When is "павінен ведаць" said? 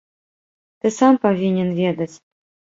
1.27-2.13